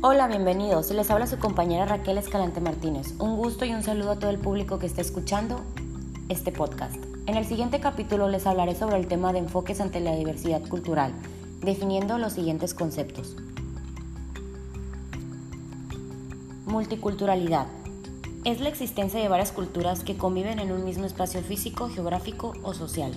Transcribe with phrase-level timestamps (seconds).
[0.00, 0.92] Hola, bienvenidos.
[0.92, 3.14] Les habla su compañera Raquel Escalante Martínez.
[3.18, 5.60] Un gusto y un saludo a todo el público que está escuchando
[6.28, 6.94] este podcast.
[7.26, 11.12] En el siguiente capítulo les hablaré sobre el tema de enfoques ante la diversidad cultural,
[11.62, 13.34] definiendo los siguientes conceptos.
[16.66, 17.66] Multiculturalidad.
[18.44, 22.72] Es la existencia de varias culturas que conviven en un mismo espacio físico, geográfico o
[22.72, 23.10] social.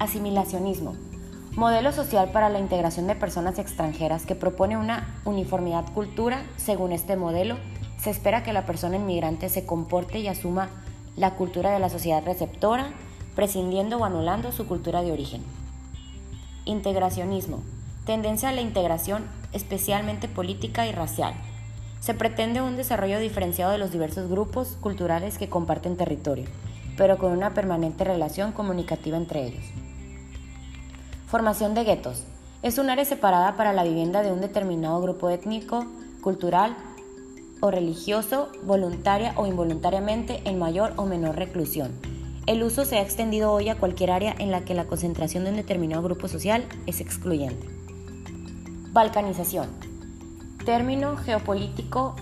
[0.00, 0.96] Asimilacionismo
[1.56, 6.44] Modelo social para la integración de personas extranjeras que propone una uniformidad cultura.
[6.58, 7.56] Según este modelo,
[7.98, 10.68] se espera que la persona inmigrante se comporte y asuma
[11.16, 12.90] la cultura de la sociedad receptora,
[13.34, 15.42] prescindiendo o anulando su cultura de origen.
[16.66, 17.62] Integracionismo.
[18.04, 21.32] Tendencia a la integración, especialmente política y racial.
[22.00, 26.44] Se pretende un desarrollo diferenciado de los diversos grupos culturales que comparten territorio,
[26.98, 29.85] pero con una permanente relación comunicativa entre ellos.
[31.26, 32.22] Formación de guetos.
[32.62, 35.84] Es un área separada para la vivienda de un determinado grupo étnico,
[36.20, 36.76] cultural
[37.60, 41.90] o religioso, voluntaria o involuntariamente, en mayor o menor reclusión.
[42.46, 45.50] El uso se ha extendido hoy a cualquier área en la que la concentración de
[45.50, 47.66] un determinado grupo social es excluyente.
[48.92, 49.68] Balcanización.
[50.64, 52.14] Término geopolítico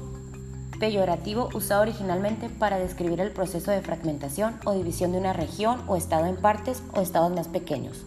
[0.81, 5.97] peyorativo usado originalmente para describir el proceso de fragmentación o división de una región o
[5.97, 8.07] estado en partes o estados más pequeños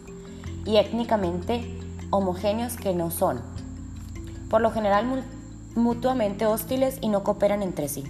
[0.67, 1.63] y étnicamente
[2.09, 3.41] homogéneos que no son,
[4.49, 5.23] por lo general
[5.75, 8.03] mutuamente hostiles y no cooperan entre sí.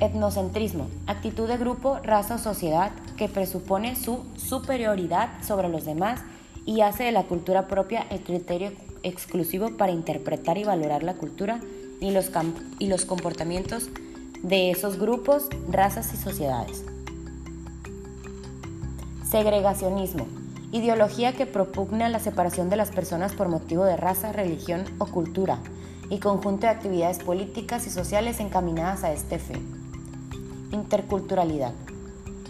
[0.00, 6.22] Etnocentrismo, actitud de grupo, raza o sociedad que presupone su superioridad sobre los demás
[6.64, 11.60] y hace de la cultura propia el criterio exclusivo para interpretar y valorar la cultura
[12.00, 12.30] y los,
[12.78, 13.90] y los comportamientos
[14.42, 16.84] de esos grupos, razas y sociedades.
[19.28, 20.39] Segregacionismo,
[20.72, 25.58] ideología que propugna la separación de las personas por motivo de raza, religión o cultura,
[26.10, 29.64] y conjunto de actividades políticas y sociales encaminadas a este fin.
[30.72, 31.72] Interculturalidad.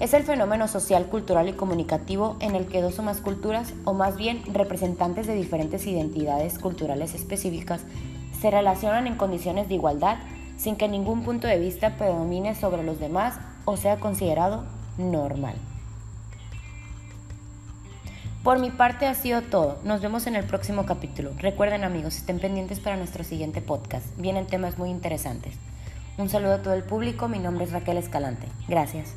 [0.00, 3.92] Es el fenómeno social, cultural y comunicativo en el que dos o más culturas, o
[3.92, 7.82] más bien representantes de diferentes identidades culturales específicas,
[8.40, 10.16] se relacionan en condiciones de igualdad
[10.56, 14.64] sin que ningún punto de vista predomine sobre los demás o sea considerado
[14.96, 15.54] normal.
[18.42, 19.78] Por mi parte ha sido todo.
[19.84, 21.32] Nos vemos en el próximo capítulo.
[21.36, 24.06] Recuerden amigos, estén pendientes para nuestro siguiente podcast.
[24.16, 25.52] Vienen temas muy interesantes.
[26.16, 27.28] Un saludo a todo el público.
[27.28, 28.46] Mi nombre es Raquel Escalante.
[28.66, 29.14] Gracias.